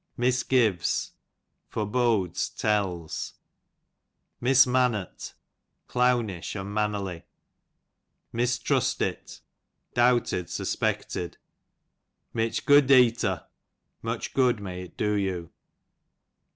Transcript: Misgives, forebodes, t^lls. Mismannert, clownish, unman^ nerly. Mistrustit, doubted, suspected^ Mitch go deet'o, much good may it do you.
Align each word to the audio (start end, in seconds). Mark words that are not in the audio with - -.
Misgives, 0.17 1.11
forebodes, 1.69 2.49
t^lls. 2.49 3.33
Mismannert, 4.41 5.33
clownish, 5.87 6.53
unman^ 6.55 6.93
nerly. 6.93 7.21
Mistrustit, 8.33 9.41
doubted, 9.93 10.47
suspected^ 10.47 11.35
Mitch 12.33 12.65
go 12.65 12.81
deet'o, 12.81 13.45
much 14.01 14.33
good 14.33 14.59
may 14.59 14.85
it 14.85 14.97
do 14.97 15.13
you. 15.13 15.51